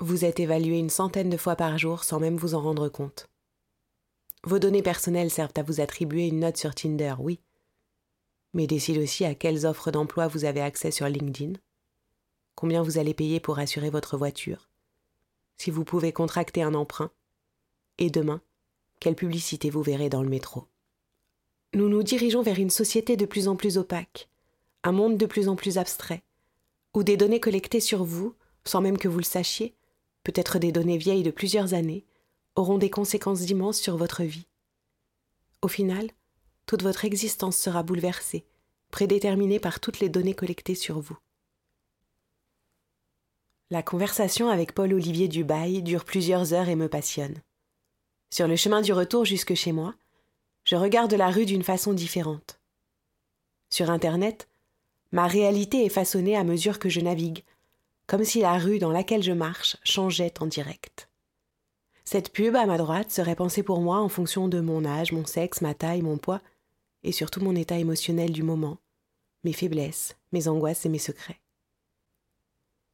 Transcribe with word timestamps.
Vous 0.00 0.24
êtes 0.24 0.38
évalué 0.38 0.78
une 0.78 0.90
centaine 0.90 1.28
de 1.28 1.36
fois 1.36 1.56
par 1.56 1.76
jour 1.76 2.04
sans 2.04 2.20
même 2.20 2.36
vous 2.36 2.54
en 2.54 2.60
rendre 2.60 2.88
compte. 2.88 3.28
Vos 4.44 4.60
données 4.60 4.82
personnelles 4.82 5.30
servent 5.30 5.50
à 5.56 5.64
vous 5.64 5.80
attribuer 5.80 6.28
une 6.28 6.38
note 6.38 6.56
sur 6.56 6.72
Tinder, 6.72 7.16
oui, 7.18 7.40
mais 8.54 8.68
décide 8.68 8.98
aussi 8.98 9.24
à 9.24 9.34
quelles 9.34 9.66
offres 9.66 9.90
d'emploi 9.90 10.28
vous 10.28 10.44
avez 10.44 10.60
accès 10.60 10.92
sur 10.92 11.08
LinkedIn, 11.08 11.54
combien 12.54 12.80
vous 12.82 12.98
allez 12.98 13.12
payer 13.12 13.40
pour 13.40 13.58
assurer 13.58 13.90
votre 13.90 14.16
voiture, 14.16 14.68
si 15.56 15.72
vous 15.72 15.84
pouvez 15.84 16.12
contracter 16.12 16.62
un 16.62 16.74
emprunt, 16.74 17.10
et 17.98 18.08
demain, 18.08 18.40
quelle 19.00 19.16
publicité 19.16 19.68
vous 19.68 19.82
verrez 19.82 20.08
dans 20.08 20.22
le 20.22 20.28
métro. 20.28 20.68
Nous 21.74 21.88
nous 21.88 22.04
dirigeons 22.04 22.42
vers 22.42 22.60
une 22.60 22.70
société 22.70 23.16
de 23.16 23.26
plus 23.26 23.48
en 23.48 23.56
plus 23.56 23.78
opaque, 23.78 24.28
un 24.84 24.92
monde 24.92 25.18
de 25.18 25.26
plus 25.26 25.48
en 25.48 25.56
plus 25.56 25.76
abstrait, 25.76 26.22
où 26.94 27.02
des 27.02 27.16
données 27.16 27.40
collectées 27.40 27.80
sur 27.80 28.04
vous, 28.04 28.36
sans 28.64 28.80
même 28.80 28.96
que 28.96 29.08
vous 29.08 29.18
le 29.18 29.24
sachiez, 29.24 29.74
peut-être 30.24 30.58
des 30.58 30.72
données 30.72 30.98
vieilles 30.98 31.22
de 31.22 31.30
plusieurs 31.30 31.74
années, 31.74 32.04
auront 32.54 32.78
des 32.78 32.90
conséquences 32.90 33.48
immenses 33.48 33.80
sur 33.80 33.96
votre 33.96 34.22
vie. 34.22 34.46
Au 35.62 35.68
final, 35.68 36.10
toute 36.66 36.82
votre 36.82 37.04
existence 37.04 37.56
sera 37.56 37.82
bouleversée, 37.82 38.44
prédéterminée 38.90 39.60
par 39.60 39.80
toutes 39.80 40.00
les 40.00 40.08
données 40.08 40.34
collectées 40.34 40.74
sur 40.74 41.00
vous. 41.00 41.18
La 43.70 43.82
conversation 43.82 44.48
avec 44.48 44.72
Paul-Olivier 44.72 45.28
Dubail 45.28 45.82
dure 45.82 46.04
plusieurs 46.04 46.54
heures 46.54 46.68
et 46.68 46.76
me 46.76 46.88
passionne. 46.88 47.42
Sur 48.30 48.48
le 48.48 48.56
chemin 48.56 48.80
du 48.80 48.92
retour 48.92 49.24
jusque 49.24 49.54
chez 49.54 49.72
moi, 49.72 49.94
je 50.64 50.76
regarde 50.76 51.12
la 51.14 51.30
rue 51.30 51.46
d'une 51.46 51.62
façon 51.62 51.92
différente. 51.92 52.60
Sur 53.70 53.90
Internet, 53.90 54.48
ma 55.12 55.26
réalité 55.26 55.84
est 55.84 55.90
façonnée 55.90 56.36
à 56.36 56.44
mesure 56.44 56.78
que 56.78 56.88
je 56.88 57.00
navigue, 57.00 57.44
comme 58.08 58.24
si 58.24 58.40
la 58.40 58.58
rue 58.58 58.80
dans 58.80 58.90
laquelle 58.90 59.22
je 59.22 59.32
marche 59.32 59.76
changeait 59.84 60.32
en 60.40 60.46
direct. 60.46 61.08
Cette 62.04 62.32
pub 62.32 62.56
à 62.56 62.64
ma 62.64 62.78
droite 62.78 63.10
serait 63.10 63.36
pensée 63.36 63.62
pour 63.62 63.82
moi 63.82 63.98
en 63.98 64.08
fonction 64.08 64.48
de 64.48 64.60
mon 64.60 64.86
âge, 64.86 65.12
mon 65.12 65.26
sexe, 65.26 65.60
ma 65.60 65.74
taille, 65.74 66.00
mon 66.00 66.16
poids, 66.16 66.40
et 67.04 67.12
surtout 67.12 67.40
mon 67.40 67.54
état 67.54 67.78
émotionnel 67.78 68.32
du 68.32 68.42
moment, 68.42 68.78
mes 69.44 69.52
faiblesses, 69.52 70.16
mes 70.32 70.48
angoisses 70.48 70.86
et 70.86 70.88
mes 70.88 70.98
secrets. 70.98 71.38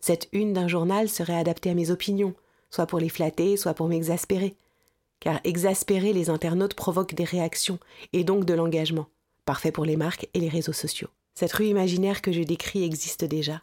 Cette 0.00 0.28
une 0.32 0.54
d'un 0.54 0.66
journal 0.66 1.10
serait 1.10 1.38
adaptée 1.38 1.70
à 1.70 1.74
mes 1.74 1.90
opinions, 1.90 2.34
soit 2.70 2.86
pour 2.86 2.98
les 2.98 3.10
flatter, 3.10 3.58
soit 3.58 3.74
pour 3.74 3.88
m'exaspérer, 3.88 4.56
car 5.20 5.40
exaspérer 5.44 6.14
les 6.14 6.30
internautes 6.30 6.74
provoque 6.74 7.14
des 7.14 7.24
réactions, 7.24 7.78
et 8.14 8.24
donc 8.24 8.46
de 8.46 8.54
l'engagement, 8.54 9.08
parfait 9.44 9.72
pour 9.72 9.84
les 9.84 9.96
marques 9.96 10.28
et 10.32 10.40
les 10.40 10.48
réseaux 10.48 10.72
sociaux. 10.72 11.10
Cette 11.34 11.52
rue 11.52 11.66
imaginaire 11.66 12.22
que 12.22 12.32
je 12.32 12.42
décris 12.42 12.82
existe 12.82 13.24
déjà. 13.24 13.62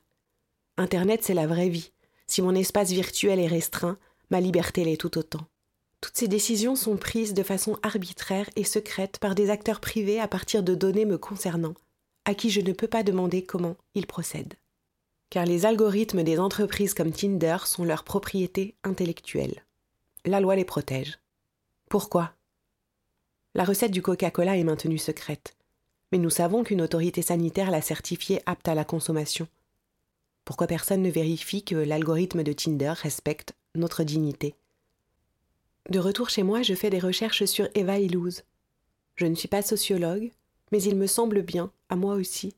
Internet, 0.79 1.23
c'est 1.23 1.34
la 1.34 1.45
vraie 1.45 1.67
vie. 1.67 1.91
Si 2.25 2.41
mon 2.41 2.56
espace 2.56 2.91
virtuel 2.91 3.38
est 3.38 3.47
restreint, 3.47 3.97
ma 4.29 4.40
liberté 4.40 4.85
l'est 4.85 4.95
tout 4.95 5.17
autant. 5.17 5.45
Toutes 6.00 6.16
ces 6.16 6.29
décisions 6.29 6.78
sont 6.78 6.95
prises 6.95 7.34
de 7.34 7.44
façon 7.44 7.78
arbitraire 7.84 8.50
et 8.56 8.63
secrète 8.63 9.19
par 9.19 9.35
des 9.35 9.50
acteurs 9.50 9.81
privés 9.81 10.22
à 10.22 10.29
partir 10.29 10.63
de 10.63 10.75
données 10.75 11.03
me 11.03 11.17
concernant, 11.17 11.73
à 12.23 12.34
qui 12.34 12.50
je 12.50 12.62
ne 12.62 12.72
peux 12.72 12.88
pas 12.88 13.03
demander 13.03 13.44
comment 13.44 13.75
ils 13.94 14.07
procèdent. 14.07 14.53
Car 15.29 15.45
les 15.45 15.66
algorithmes 15.66 16.23
des 16.23 16.40
entreprises 16.40 16.94
comme 16.94 17.11
Tinder 17.11 17.57
sont 17.66 17.84
leur 17.84 18.06
propriété 18.06 18.75
intellectuelle. 18.85 19.66
La 20.23 20.40
loi 20.40 20.56
les 20.56 20.63
protège. 20.63 21.19
Pourquoi? 21.90 22.31
La 23.53 23.66
recette 23.66 23.91
du 23.91 24.01
Coca-Cola 24.01 24.56
est 24.56 24.63
maintenue 24.63 24.97
secrète, 24.97 25.57
mais 26.13 26.19
nous 26.19 26.29
savons 26.29 26.63
qu'une 26.63 26.81
autorité 26.81 27.22
sanitaire 27.22 27.69
l'a 27.69 27.81
certifiée 27.81 28.41
apte 28.46 28.69
à 28.69 28.75
la 28.75 28.85
consommation 28.85 29.50
pourquoi 30.49 30.65
personne 30.65 31.03
ne 31.03 31.11
vérifie 31.11 31.61
que 31.61 31.75
l'algorithme 31.75 32.41
de 32.41 32.53
Tinder 32.53 32.93
respecte 32.95 33.53
notre 33.75 34.03
dignité? 34.03 34.55
De 35.91 35.99
retour 35.99 36.31
chez 36.31 36.41
moi, 36.41 36.63
je 36.63 36.73
fais 36.73 36.89
des 36.89 36.97
recherches 36.97 37.45
sur 37.45 37.69
Eva 37.75 37.99
Illouz. 37.99 38.41
Je 39.15 39.27
ne 39.27 39.35
suis 39.35 39.47
pas 39.47 39.61
sociologue, 39.61 40.31
mais 40.71 40.81
il 40.81 40.95
me 40.95 41.05
semble 41.05 41.43
bien, 41.43 41.71
à 41.89 41.95
moi 41.95 42.15
aussi, 42.15 42.55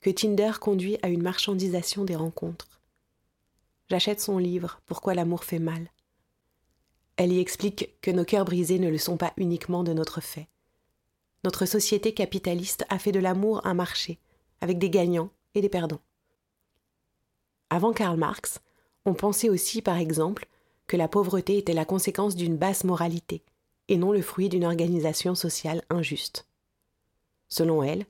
que 0.00 0.10
Tinder 0.10 0.52
conduit 0.60 0.98
à 1.02 1.08
une 1.08 1.24
marchandisation 1.24 2.04
des 2.04 2.14
rencontres. 2.14 2.80
J'achète 3.90 4.20
son 4.20 4.38
livre 4.38 4.80
Pourquoi 4.86 5.14
l'amour 5.14 5.42
fait 5.42 5.58
mal. 5.58 5.90
Elle 7.16 7.32
y 7.32 7.40
explique 7.40 7.92
que 8.02 8.12
nos 8.12 8.24
cœurs 8.24 8.44
brisés 8.44 8.78
ne 8.78 8.88
le 8.88 8.98
sont 8.98 9.16
pas 9.16 9.32
uniquement 9.36 9.82
de 9.82 9.92
notre 9.92 10.20
fait. 10.20 10.46
Notre 11.42 11.66
société 11.66 12.14
capitaliste 12.14 12.84
a 12.88 13.00
fait 13.00 13.10
de 13.10 13.18
l'amour 13.18 13.66
un 13.66 13.74
marché, 13.74 14.20
avec 14.60 14.78
des 14.78 14.90
gagnants 14.90 15.32
et 15.56 15.60
des 15.60 15.68
perdants. 15.68 16.02
Avant 17.72 17.94
Karl 17.94 18.18
Marx, 18.18 18.60
on 19.06 19.14
pensait 19.14 19.48
aussi, 19.48 19.80
par 19.80 19.96
exemple, 19.96 20.46
que 20.86 20.98
la 20.98 21.08
pauvreté 21.08 21.56
était 21.56 21.72
la 21.72 21.86
conséquence 21.86 22.36
d'une 22.36 22.58
basse 22.58 22.84
moralité, 22.84 23.42
et 23.88 23.96
non 23.96 24.12
le 24.12 24.20
fruit 24.20 24.50
d'une 24.50 24.66
organisation 24.66 25.34
sociale 25.34 25.82
injuste. 25.88 26.46
Selon 27.48 27.82
elle, 27.82 28.04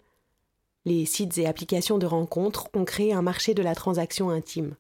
les 0.84 1.06
sites 1.06 1.39
et 1.39 1.47
applications 1.47 1.99
de 1.99 2.06
rencontres 2.06 2.71
ont 2.75 2.84
créé 2.84 3.12
un 3.12 3.23
marché 3.23 3.55
de 3.55 3.62
la 3.62 3.77
transaction 3.77 4.31
intime. 4.31 4.75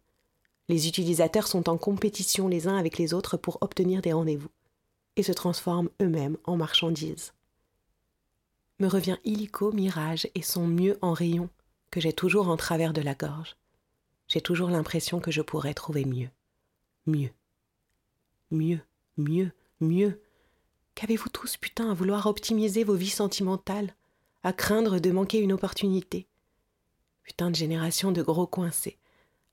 Les 0.68 0.88
utilisateurs 0.88 1.46
sont 1.46 1.68
en 1.68 1.78
compétition 1.78 2.48
les 2.48 2.66
uns 2.66 2.76
avec 2.76 2.98
les 2.98 3.14
autres 3.14 3.36
pour 3.36 3.58
obtenir 3.60 4.02
des 4.02 4.12
rendez-vous, 4.12 4.50
et 5.14 5.22
se 5.22 5.30
transforment 5.30 5.90
eux-mêmes 6.02 6.38
en 6.42 6.56
marchandises. 6.56 7.34
Me 8.80 8.88
revient 8.88 9.18
illico 9.24 9.70
Mirage 9.70 10.28
et 10.34 10.42
son 10.42 10.66
mieux 10.66 10.98
en 11.02 11.12
rayon, 11.12 11.50
que 11.92 12.00
j'ai 12.00 12.12
toujours 12.12 12.48
en 12.48 12.56
travers 12.56 12.92
de 12.92 13.00
la 13.00 13.14
gorge 13.14 13.54
j'ai 14.32 14.40
toujours 14.40 14.70
l'impression 14.70 15.20
que 15.20 15.30
je 15.30 15.42
pourrais 15.42 15.74
trouver 15.74 16.06
mieux. 16.06 16.30
Mieux. 17.04 17.28
Mieux, 18.50 18.80
mieux, 19.18 19.52
mieux. 19.78 20.22
Qu'avez-vous 20.94 21.28
tous, 21.28 21.58
putain, 21.58 21.90
à 21.90 21.94
vouloir 21.94 22.24
optimiser 22.24 22.82
vos 22.82 22.94
vies 22.94 23.10
sentimentales, 23.10 23.94
à 24.42 24.54
craindre 24.54 25.00
de 25.00 25.10
manquer 25.10 25.40
une 25.40 25.52
opportunité? 25.52 26.26
Putain 27.24 27.50
de 27.50 27.56
génération 27.56 28.10
de 28.10 28.22
gros 28.22 28.46
coincés. 28.46 28.96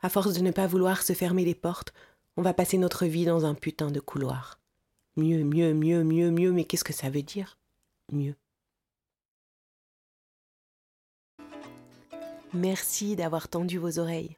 À 0.01 0.07
force 0.07 0.33
de 0.33 0.39
ne 0.39 0.51
pas 0.51 0.65
vouloir 0.65 1.01
se 1.01 1.11
fermer 1.11 1.43
les 1.43 1.55
portes, 1.55 1.93
on 2.37 2.41
va 2.41 2.53
passer 2.53 2.77
notre 2.77 3.05
vie 3.05 3.25
dans 3.25 3.43
un 3.43 3.55
putain 3.55 3.91
de 3.91 3.99
couloir. 3.99 4.61
Mieux, 5.17 5.43
mieux, 5.43 5.73
mieux, 5.73 6.05
mieux, 6.05 6.31
mieux, 6.31 6.53
mais 6.53 6.63
qu'est-ce 6.63 6.85
que 6.85 6.93
ça 6.93 7.09
veut 7.09 7.21
dire? 7.21 7.57
Mieux. 8.13 8.35
Merci 12.53 13.17
d'avoir 13.17 13.49
tendu 13.49 13.77
vos 13.77 13.99
oreilles. 13.99 14.37